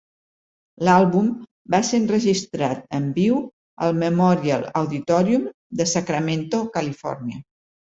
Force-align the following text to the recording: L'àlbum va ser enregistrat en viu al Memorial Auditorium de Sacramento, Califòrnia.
L'àlbum 0.87 1.27
va 1.75 1.81
ser 1.91 1.99
enregistrat 2.05 2.83
en 3.01 3.07
viu 3.21 3.37
al 3.87 3.97
Memorial 4.03 4.69
Auditorium 4.85 5.49
de 5.83 5.93
Sacramento, 5.97 6.69
Califòrnia. 6.83 7.43